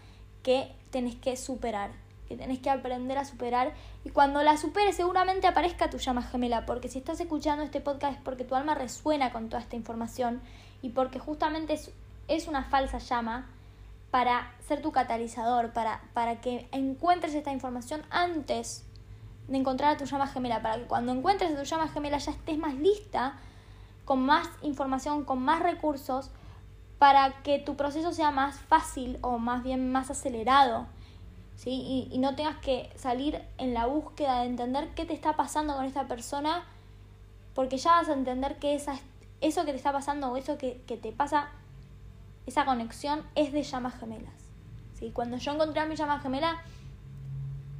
que 0.43 0.73
tenés 0.89 1.15
que 1.15 1.37
superar, 1.37 1.91
que 2.27 2.35
tenés 2.35 2.59
que 2.59 2.69
aprender 2.69 3.17
a 3.17 3.25
superar 3.25 3.73
y 4.03 4.09
cuando 4.09 4.41
la 4.43 4.57
superes 4.57 4.95
seguramente 4.95 5.47
aparezca 5.47 5.89
tu 5.89 5.97
llama 5.97 6.23
gemela, 6.23 6.65
porque 6.65 6.89
si 6.89 6.99
estás 6.99 7.19
escuchando 7.19 7.63
este 7.63 7.81
podcast 7.81 8.17
es 8.17 8.21
porque 8.23 8.43
tu 8.43 8.55
alma 8.55 8.75
resuena 8.75 9.31
con 9.31 9.49
toda 9.49 9.61
esta 9.61 9.75
información 9.75 10.41
y 10.81 10.89
porque 10.89 11.19
justamente 11.19 11.73
es, 11.73 11.91
es 12.27 12.47
una 12.47 12.63
falsa 12.63 12.97
llama 12.97 13.47
para 14.09 14.51
ser 14.67 14.81
tu 14.81 14.91
catalizador, 14.91 15.71
para, 15.71 16.01
para 16.13 16.41
que 16.41 16.67
encuentres 16.71 17.33
esta 17.33 17.53
información 17.53 18.01
antes 18.09 18.85
de 19.47 19.57
encontrar 19.57 19.95
a 19.95 19.97
tu 19.97 20.05
llama 20.05 20.27
gemela, 20.27 20.61
para 20.61 20.77
que 20.77 20.85
cuando 20.85 21.13
encuentres 21.13 21.51
a 21.53 21.57
tu 21.57 21.63
llama 21.63 21.87
gemela 21.87 22.17
ya 22.17 22.31
estés 22.31 22.57
más 22.57 22.75
lista, 22.75 23.39
con 24.05 24.25
más 24.25 24.49
información, 24.61 25.23
con 25.23 25.41
más 25.41 25.61
recursos, 25.61 26.31
para 26.99 27.41
que 27.43 27.59
tu 27.59 27.75
proceso 27.75 28.13
sea 28.13 28.31
más 28.31 28.59
fácil 28.59 29.17
o 29.21 29.37
más 29.37 29.63
bien 29.63 29.91
más 29.91 30.11
acelerado. 30.11 30.85
¿sí? 31.55 32.07
Y, 32.11 32.17
no 32.19 32.35
tengas 32.35 32.57
que 32.57 32.91
salir 32.95 33.41
en 33.57 33.73
la 33.73 33.85
búsqueda 33.87 34.41
de 34.41 34.45
entender 34.45 34.89
qué 34.95 35.05
te 35.05 35.13
está 35.13 35.35
pasando 35.35 35.75
con 35.75 35.85
esta 35.85 36.07
persona, 36.07 36.63
porque 37.55 37.77
ya 37.77 37.91
vas 37.91 38.09
a 38.09 38.13
entender 38.13 38.59
que 38.59 38.75
eso 38.75 39.65
que 39.65 39.71
te 39.71 39.77
está 39.77 39.91
pasando 39.91 40.31
o 40.31 40.37
eso 40.37 40.57
que, 40.57 40.81
que 40.87 40.97
te 40.97 41.11
pasa 41.11 41.49
esa 42.45 42.65
conexión 42.65 43.23
es 43.35 43.51
de 43.51 43.63
llamas 43.63 43.99
gemelas. 43.99 44.33
¿sí? 44.99 45.11
Cuando 45.13 45.37
yo 45.37 45.53
encontré 45.53 45.81
a 45.81 45.85
mi 45.85 45.95
llama 45.95 46.19
gemela, 46.19 46.61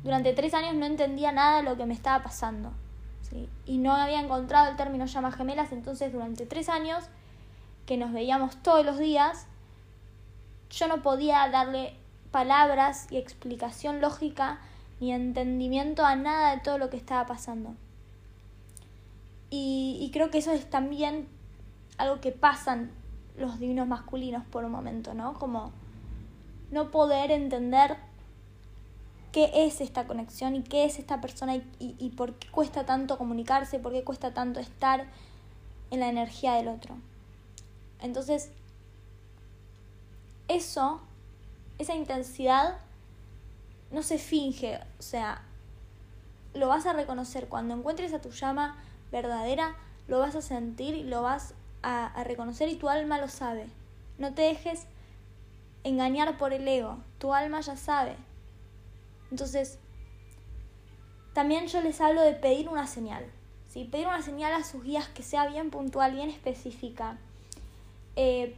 durante 0.04 0.34
tres 0.34 0.54
años 0.54 0.76
no 0.76 0.86
entendía 0.86 1.32
nada 1.32 1.58
de 1.58 1.64
lo 1.64 1.78
que 1.78 1.86
me 1.86 1.94
estaba 1.94 2.24
pasando. 2.24 2.72
Y 3.66 3.78
no 3.78 3.94
había 3.94 4.20
encontrado 4.20 4.70
el 4.70 4.76
término 4.76 5.06
llamas 5.06 5.36
gemelas, 5.36 5.72
entonces 5.72 6.12
durante 6.12 6.46
tres 6.46 6.70
años 6.70 7.04
que 7.86 7.98
nos 7.98 8.12
veíamos 8.12 8.62
todos 8.62 8.86
los 8.86 9.00
días, 9.00 9.48
yo 10.70 10.88
no 10.88 11.02
podía 11.02 11.48
darle 11.50 11.96
palabras 12.32 13.08
y 13.12 13.18
explicación 13.18 14.02
lógica 14.02 14.60
ni 15.00 15.12
entendimiento 15.12 16.06
a 16.06 16.16
nada 16.16 16.56
de 16.56 16.62
todo 16.62 16.78
lo 16.78 16.90
que 16.90 16.98
estaba 16.98 17.26
pasando. 17.26 17.76
Y, 19.50 19.98
y 20.00 20.12
creo 20.12 20.30
que 20.30 20.38
eso 20.38 20.52
es 20.52 20.70
también 20.70 21.28
algo 21.98 22.22
que 22.22 22.32
pasa 22.32 22.86
los 23.38 23.60
divinos 23.60 23.88
masculinos 23.88 24.46
por 24.46 24.64
un 24.64 24.72
momento, 24.72 25.14
¿no? 25.14 25.34
Como 25.34 25.72
no 26.72 26.92
poder 26.92 27.32
entender 27.32 27.98
qué 29.32 29.52
es 29.66 29.82
esta 29.82 30.08
conexión 30.08 30.56
y 30.56 30.64
qué 30.64 30.86
es 30.86 31.00
esta 31.00 31.22
persona 31.22 31.56
y, 31.56 31.66
y, 31.80 32.10
por 32.10 32.36
qué 32.36 32.50
cuesta 32.50 32.86
tanto 32.86 33.18
comunicarse, 33.18 33.80
por 33.80 33.92
qué 33.92 34.04
cuesta 34.04 34.34
tanto 34.34 34.60
estar 34.60 35.06
en 35.90 36.00
la 36.00 36.10
energía 36.10 36.54
del 36.54 36.68
otro. 36.68 36.96
Entonces, 38.02 38.52
eso, 40.48 41.02
esa 41.78 41.96
intensidad, 41.96 42.78
no 43.92 44.04
se 44.04 44.18
finge, 44.18 44.80
o 45.00 45.02
sea, 45.02 45.44
lo 46.54 46.68
vas 46.68 46.86
a 46.86 46.94
reconocer 46.94 47.48
cuando 47.48 47.76
encuentres 47.76 48.14
a 48.14 48.22
tu 48.22 48.32
llama 48.32 48.78
verdadera, 49.12 49.76
lo 50.08 50.20
vas 50.20 50.36
a 50.36 50.42
sentir 50.42 50.96
y 50.96 51.04
lo 51.04 51.22
vas 51.22 51.54
a, 51.84 52.24
reconocer 52.24 52.70
y 52.70 52.76
tu 52.76 52.90
alma 52.90 53.20
lo 53.20 53.28
sabe. 53.28 53.68
No 54.18 54.34
te 54.34 54.44
dejes 54.44 54.86
engañar 55.84 56.38
por 56.38 56.54
el 56.54 56.68
ego, 56.68 56.98
tu 57.18 57.34
alma 57.34 57.62
ya 57.62 57.78
sabe. 57.78 58.16
Entonces, 59.32 59.80
también 61.34 61.68
yo 61.68 61.82
les 61.82 62.00
hablo 62.02 62.22
de 62.22 62.34
pedir 62.34 62.70
una 62.70 62.86
señal. 62.86 63.26
¿sí? 63.68 63.86
Pedir 63.86 64.08
una 64.08 64.22
señal 64.22 64.54
a 64.54 64.64
sus 64.64 64.84
guías 64.84 65.08
que 65.08 65.24
sea 65.24 65.48
bien 65.48 65.72
puntual, 65.72 66.14
bien 66.14 66.30
específica. 66.30 67.18
Eh, 68.18 68.56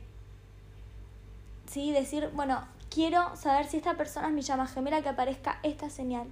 ¿sí? 1.67 1.91
Decir, 1.91 2.29
bueno, 2.33 2.67
quiero 2.89 3.35
saber 3.35 3.67
si 3.67 3.77
esta 3.77 3.95
persona 3.95 4.27
es 4.27 4.33
mi 4.33 4.41
llama 4.41 4.67
gemela, 4.67 5.01
que 5.01 5.09
aparezca 5.09 5.59
esta 5.61 5.89
señal. 5.89 6.27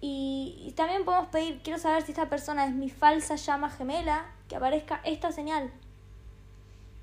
Y, 0.00 0.72
también 0.76 1.04
podemos 1.04 1.28
pedir, 1.28 1.60
quiero 1.62 1.78
saber 1.78 2.02
si 2.02 2.12
esta 2.12 2.28
persona 2.28 2.64
es 2.66 2.72
mi 2.72 2.88
falsa 2.88 3.34
llama 3.34 3.68
gemela, 3.68 4.26
que 4.48 4.56
aparezca 4.56 5.00
esta 5.04 5.32
señal. 5.32 5.70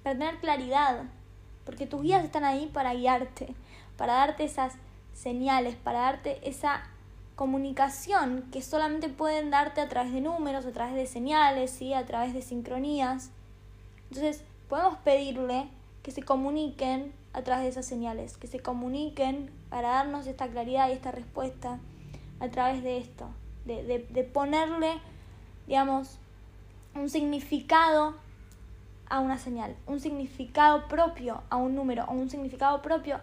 Para 0.02 0.18
tener 0.18 0.40
claridad. 0.40 1.04
Porque 1.66 1.86
tus 1.88 2.02
guías 2.02 2.24
están 2.24 2.44
ahí 2.44 2.70
para 2.72 2.94
guiarte, 2.94 3.54
para 3.98 4.14
darte 4.14 4.46
esas 4.46 4.74
señales, 5.16 5.76
para 5.76 6.02
darte 6.02 6.48
esa 6.48 6.84
comunicación 7.36 8.46
que 8.52 8.62
solamente 8.62 9.10
pueden 9.10 9.50
darte 9.50 9.82
a 9.82 9.90
través 9.90 10.14
de 10.14 10.22
números, 10.22 10.66
a 10.66 10.72
través 10.72 10.94
de 10.94 11.08
señales, 11.08 11.72
¿sí? 11.72 11.94
a 11.94 12.06
través 12.06 12.34
de 12.34 12.42
sincronías. 12.42 13.32
Entonces, 14.10 14.44
podemos 14.70 14.98
pedirle 15.00 15.68
que 16.04 16.12
se 16.12 16.22
comuniquen 16.22 17.12
a 17.34 17.42
través 17.42 17.64
de 17.64 17.70
esas 17.72 17.86
señales, 17.86 18.38
que 18.38 18.48
se 18.48 18.60
comuniquen 18.60 19.50
para 19.70 19.90
darnos 19.90 20.28
esta 20.28 20.48
claridad 20.48 20.90
y 20.90 20.94
esta 20.94 21.12
respuesta 21.12 21.80
a 22.40 22.48
través 22.50 22.84
de 22.84 22.98
esto, 22.98 23.28
de, 23.66 24.08
de, 24.10 24.24
ponerle, 24.24 25.00
digamos, 25.68 26.20
un 26.94 27.10
significado 27.10 28.16
a 29.10 29.20
una 29.20 29.38
señal, 29.38 29.76
un 29.88 30.00
significado 30.00 30.88
propio 30.88 31.42
a 31.50 31.58
un 31.58 31.76
número 31.76 32.06
o 32.06 32.14
un 32.14 32.30
significado 32.30 32.82
propio 32.82 33.20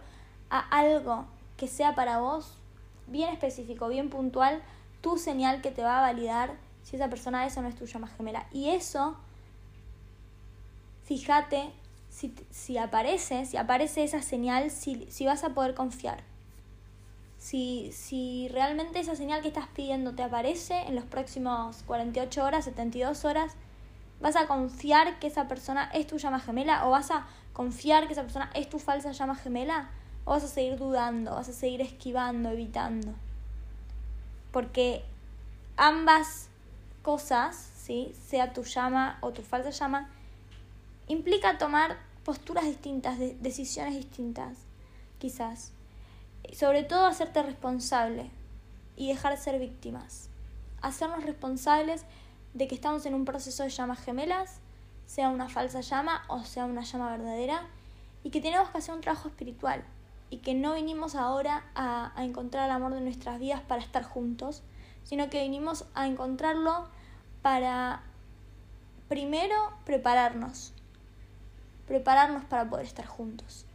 a 0.50 0.58
algo 0.58 1.24
que 1.62 1.68
sea 1.68 1.94
para 1.94 2.18
vos 2.18 2.58
bien 3.06 3.28
específico, 3.32 3.86
bien 3.86 4.10
puntual, 4.10 4.60
tu 5.00 5.16
señal 5.16 5.62
que 5.62 5.70
te 5.70 5.84
va 5.84 5.98
a 5.98 6.00
validar 6.00 6.56
si 6.82 6.96
esa 6.96 7.08
persona 7.08 7.46
es 7.46 7.56
o 7.56 7.62
no 7.62 7.68
es 7.68 7.76
tu 7.76 7.86
llama 7.86 8.08
gemela. 8.08 8.48
Y 8.50 8.70
eso, 8.70 9.16
fíjate 11.04 11.70
si, 12.08 12.34
si 12.50 12.78
aparece, 12.78 13.46
si 13.46 13.58
aparece 13.58 14.02
esa 14.02 14.22
señal, 14.22 14.72
si, 14.72 15.06
si 15.08 15.24
vas 15.24 15.44
a 15.44 15.50
poder 15.50 15.76
confiar 15.76 16.24
si, 17.38 17.92
si 17.92 18.48
realmente 18.48 18.98
esa 18.98 19.14
señal 19.14 19.40
que 19.40 19.48
estás 19.48 19.68
pidiendo 19.68 20.16
te 20.16 20.24
aparece 20.24 20.80
en 20.88 20.96
los 20.96 21.04
próximos 21.04 21.84
48 21.84 22.44
horas, 22.44 22.64
72 22.64 23.24
horas, 23.24 23.52
¿vas 24.20 24.34
a 24.34 24.48
confiar 24.48 25.20
que 25.20 25.28
esa 25.28 25.46
persona 25.46 25.88
es 25.94 26.08
tu 26.08 26.18
llama 26.18 26.40
gemela? 26.40 26.88
¿O 26.88 26.90
vas 26.90 27.12
a 27.12 27.28
confiar 27.52 28.08
que 28.08 28.14
esa 28.14 28.22
persona 28.22 28.50
es 28.52 28.68
tu 28.68 28.80
falsa 28.80 29.12
llama 29.12 29.36
gemela? 29.36 29.90
¿O 30.24 30.30
vas 30.30 30.44
a 30.44 30.48
seguir 30.48 30.78
dudando? 30.78 31.34
¿Vas 31.34 31.48
a 31.48 31.52
seguir 31.52 31.80
esquivando, 31.80 32.50
evitando? 32.50 33.12
Porque 34.52 35.04
ambas 35.76 36.48
cosas, 37.02 37.56
¿sí? 37.76 38.14
sea 38.28 38.52
tu 38.52 38.62
llama 38.62 39.18
o 39.20 39.32
tu 39.32 39.42
falsa 39.42 39.70
llama, 39.70 40.10
implica 41.08 41.58
tomar 41.58 41.98
posturas 42.24 42.64
distintas, 42.64 43.18
decisiones 43.18 43.94
distintas, 43.94 44.58
quizás 45.18 45.72
sobre 46.52 46.82
todo 46.82 47.06
hacerte 47.06 47.42
responsable 47.42 48.30
y 48.96 49.08
dejar 49.08 49.32
de 49.32 49.42
ser 49.42 49.58
víctimas. 49.58 50.28
Hacernos 50.82 51.24
responsables 51.24 52.04
de 52.54 52.68
que 52.68 52.74
estamos 52.74 53.06
en 53.06 53.14
un 53.14 53.24
proceso 53.24 53.62
de 53.62 53.70
llamas 53.70 54.00
gemelas, 54.00 54.58
sea 55.06 55.28
una 55.28 55.48
falsa 55.48 55.80
llama 55.80 56.22
o 56.28 56.44
sea 56.44 56.64
una 56.64 56.82
llama 56.82 57.10
verdadera, 57.10 57.66
y 58.24 58.30
que 58.30 58.40
tenemos 58.40 58.70
que 58.70 58.78
hacer 58.78 58.94
un 58.94 59.00
trabajo 59.00 59.28
espiritual 59.28 59.82
y 60.32 60.38
que 60.38 60.54
no 60.54 60.74
vinimos 60.74 61.14
ahora 61.14 61.64
a, 61.74 62.12
a 62.18 62.24
encontrar 62.24 62.64
el 62.64 62.72
amor 62.72 62.94
de 62.94 63.00
nuestras 63.00 63.38
vidas 63.38 63.60
para 63.60 63.82
estar 63.82 64.02
juntos, 64.02 64.62
sino 65.04 65.30
que 65.30 65.42
vinimos 65.42 65.84
a 65.94 66.06
encontrarlo 66.06 66.88
para 67.42 68.02
primero 69.08 69.54
prepararnos, 69.84 70.72
prepararnos 71.86 72.44
para 72.44 72.68
poder 72.68 72.86
estar 72.86 73.06
juntos 73.06 73.66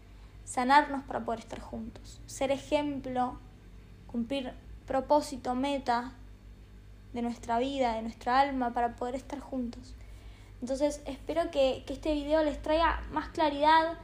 sanarnos 0.48 1.04
para 1.04 1.26
poder 1.26 1.42
estar 1.42 1.60
juntos, 1.60 2.22
ser 2.26 2.52
ejemplo, 2.52 3.38
cumplir 4.08 4.54
propósito, 4.86 5.54
meta 5.56 6.14
de 7.14 7.22
nuestra 7.22 7.60
vida, 7.60 7.96
de 7.96 8.02
nuestra 8.02 8.40
alma 8.40 8.74
para 8.74 8.96
poder 8.96 9.16
estar 9.16 9.40
juntos. 9.40 9.94
Entonces 10.62 11.02
espero 11.06 11.52
que, 11.52 11.84
este 11.88 12.14
video 12.14 12.44
les 12.44 12.62
traiga 12.62 13.04
más 13.12 13.28
claridad 13.30 13.98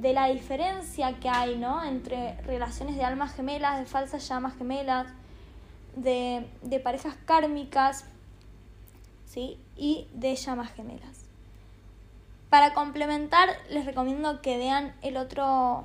de 0.00 0.12
la 0.12 0.26
diferencia 0.26 1.18
que 1.18 1.28
hay 1.28 1.56
¿no? 1.56 1.84
entre 1.84 2.40
relaciones 2.42 2.96
de 2.96 3.02
almas 3.04 3.34
gemelas, 3.34 3.80
de 3.80 3.86
falsas 3.86 4.28
llamas 4.28 4.56
gemelas, 4.56 5.08
de, 5.96 6.46
de 6.62 6.78
parejas 6.78 7.16
kármicas 7.24 8.04
¿sí? 9.26 9.58
y 9.76 10.06
de 10.14 10.36
llamas 10.36 10.72
gemelas. 10.72 11.24
Para 12.48 12.74
complementar, 12.74 13.48
les 13.70 13.84
recomiendo 13.86 14.40
que 14.40 14.56
vean 14.56 14.94
el 15.02 15.16
otro 15.16 15.84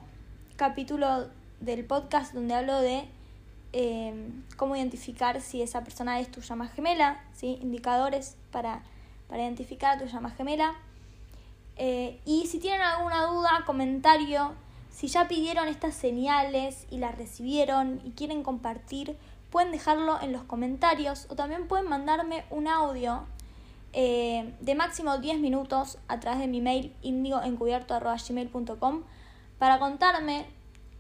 capítulo 0.58 1.28
del 1.60 1.84
podcast 1.84 2.36
donde 2.36 2.54
hablo 2.54 2.80
de 2.80 3.08
em, 3.72 4.44
cómo 4.58 4.76
identificar 4.76 5.42
si 5.42 5.64
esa 5.64 5.84
persona 5.84 6.20
es 6.20 6.30
tu 6.30 6.42
llama 6.42 6.68
gemela, 6.68 7.20
¿sí? 7.34 7.58
indicadores 7.64 8.38
para, 8.52 8.84
para 9.28 9.42
identificar 9.42 9.98
tu 9.98 10.06
llama 10.06 10.30
gemela. 10.30 10.76
Eh, 11.78 12.20
y 12.26 12.48
si 12.48 12.60
tienen 12.60 12.82
alguna 12.82 13.26
duda, 13.26 13.64
comentario, 13.66 14.52
si 14.90 15.08
ya 15.08 15.28
pidieron 15.28 15.68
estas 15.68 15.96
señales 15.96 16.86
y 16.92 16.98
las 16.98 17.18
recibieron 17.18 18.02
y 18.06 18.12
quieren 18.12 18.44
compartir, 18.44 19.18
pueden 19.50 19.72
dejarlo 19.72 20.22
en 20.22 20.32
los 20.32 20.44
comentarios 20.44 21.26
o 21.30 21.36
también 21.36 21.68
pueden 21.68 21.90
mandarme 21.90 22.46
un 22.50 22.68
audio 22.68 23.24
eh, 23.94 24.54
de 24.60 24.76
máximo 24.76 25.20
10 25.20 25.40
minutos 25.40 26.00
a 26.08 26.20
través 26.20 26.40
de 26.40 26.48
mi 26.48 26.62
mail 26.62 26.96
indigoencubierto.gmail.com 27.04 29.04
para 29.60 29.80
contarme 29.80 30.48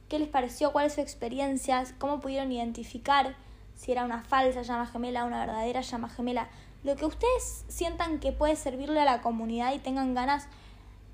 qué 0.10 0.20
les 0.20 0.30
pareció, 0.30 0.72
cuál 0.72 0.86
es 0.86 0.94
su 0.94 1.02
experiencia, 1.02 1.84
cómo 1.98 2.20
pudieron 2.20 2.52
identificar 2.52 3.36
si 3.76 3.92
era 3.92 4.06
una 4.06 4.24
falsa 4.24 4.62
llama 4.62 4.86
gemela, 4.86 5.26
una 5.26 5.40
verdadera 5.40 5.82
llama 5.82 6.10
gemela, 6.10 6.48
lo 6.84 6.96
que 6.96 7.06
ustedes 7.06 7.66
sientan 7.68 8.20
que 8.20 8.32
puede 8.32 8.56
servirle 8.56 9.02
a 9.02 9.06
la 9.06 9.22
comunidad 9.22 9.74
y 9.74 9.80
tengan 9.80 10.14
ganas 10.14 10.48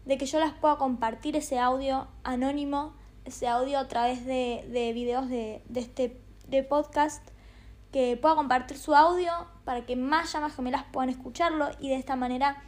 de 0.10 0.18
que 0.18 0.26
yo 0.26 0.40
las 0.40 0.54
pueda 0.54 0.78
compartir 0.78 1.36
ese 1.36 1.60
audio 1.60 2.08
anónimo, 2.24 2.94
ese 3.26 3.48
audio 3.48 3.78
a 3.78 3.88
través 3.88 4.26
de, 4.26 4.68
de 4.72 4.92
videos 4.92 5.30
de, 5.30 5.62
de 5.70 5.80
este 5.82 6.20
de 6.48 6.64
podcast 6.64 7.22
que 7.92 8.18
pueda 8.18 8.34
compartir 8.34 8.76
su 8.80 8.96
audio 8.96 9.32
para 9.66 9.86
que 9.86 9.96
más 9.96 10.34
llamas 10.34 10.56
gemelas 10.56 10.84
puedan 10.92 11.12
escucharlo 11.12 11.70
y 11.80 11.90
de 11.90 11.96
esta 11.98 12.16
manera 12.16 12.64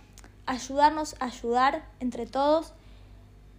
ayudarnos 0.46 1.16
a 1.20 1.26
ayudar 1.26 1.90
entre 2.00 2.28
todos, 2.28 2.76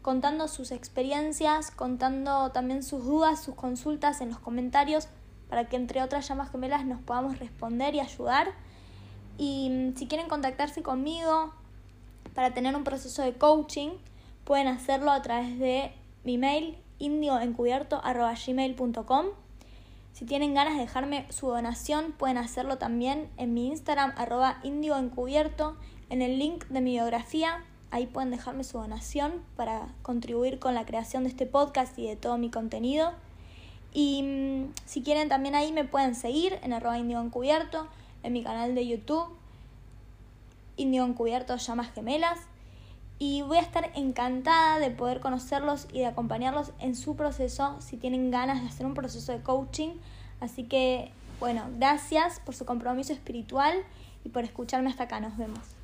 contando 0.01 0.47
sus 0.47 0.71
experiencias, 0.71 1.73
contando 1.73 2.53
también 2.53 2.85
sus 2.85 3.05
dudas, 3.05 3.43
sus 3.43 3.57
consultas 3.57 4.21
en 4.21 4.29
los 4.29 4.39
comentarios, 4.39 5.09
para 5.49 5.69
que 5.69 5.75
entre 5.75 6.05
otras 6.05 6.29
llamas 6.29 6.53
gemelas 6.53 6.85
nos 6.85 7.03
podamos 7.03 7.41
responder 7.41 7.97
y 7.97 8.01
ayudar. 8.01 8.53
Y 9.39 9.71
mm, 9.71 9.97
si 9.97 10.07
quieren 10.07 10.29
contactarse 10.29 10.85
conmigo 10.85 11.53
para 12.35 12.55
tener 12.55 12.77
un 12.77 12.85
proceso 12.85 13.23
de 13.23 13.33
coaching, 13.35 13.91
pueden 14.45 14.69
hacerlo 14.69 15.11
a 15.11 15.23
través 15.23 15.59
de 15.59 15.93
mi 16.25 16.39
mail 16.39 16.79
indioencubierto.gmail.com 16.99 19.27
si 20.13 20.27
tienen 20.27 20.55
ganas 20.55 20.75
de 20.75 20.81
dejarme 20.81 21.27
su 21.31 21.49
donación, 21.49 22.13
pueden 22.13 22.37
hacerlo 22.37 22.77
también 22.77 23.31
en 23.39 23.55
mi 23.55 23.69
Instagram, 23.69 24.13
arroba 24.17 24.59
indioencubierto, 24.63 25.77
en 26.11 26.21
el 26.21 26.39
link 26.39 26.67
de 26.67 26.83
mi 26.83 26.93
biografía. 26.93 27.65
Ahí 27.91 28.07
pueden 28.07 28.31
dejarme 28.31 28.65
su 28.65 28.79
donación 28.79 29.43
para 29.57 29.89
contribuir 30.03 30.59
con 30.59 30.75
la 30.75 30.85
creación 30.85 31.25
de 31.25 31.31
este 31.31 31.47
podcast 31.47 31.99
y 31.99 32.07
de 32.07 32.17
todo 32.17 32.37
mi 32.37 32.51
contenido. 32.51 33.13
Y 33.95 34.23
mm, 34.23 34.73
si 34.85 35.03
quieren 35.03 35.31
también 35.31 35.55
ahí 35.55 35.73
me 35.73 35.85
pueden 35.85 36.15
seguir 36.15 36.59
en 36.63 36.75
arroba 36.75 36.99
indioencubierto, 36.99 37.89
en 38.23 38.35
mi 38.35 38.43
canal 38.43 38.75
de 38.75 38.87
YouTube, 38.87 39.29
Indio 40.77 41.05
Encubierto 41.05 41.57
Llamas 41.57 41.93
Gemelas. 41.93 42.39
Y 43.19 43.43
voy 43.43 43.59
a 43.59 43.61
estar 43.61 43.91
encantada 43.95 44.79
de 44.79 44.91
poder 44.91 45.21
conocerlos 45.21 45.87
y 45.93 46.01
de 46.01 46.07
acompañarlos 46.07 46.73
en 46.81 46.97
su 46.97 47.15
proceso 47.15 47.77
si 47.81 47.97
tienen 47.97 48.31
ganas 48.31 48.61
de 48.61 48.69
hacer 48.69 48.85
un 48.85 48.95
proceso 48.95 49.33
de 49.33 49.43
coaching. 49.43 49.91
Así 50.41 50.65
que, 50.65 51.13
bueno, 51.39 51.63
gracias 51.79 52.41
por 52.41 52.55
su 52.55 52.65
compromiso 52.65 53.13
espiritual 53.13 53.77
y 54.25 54.31
por 54.31 54.43
escucharme 54.45 54.91
hasta 54.91 55.05
acá. 55.05 55.21
Nos 55.21 55.37
vemos. 55.37 55.82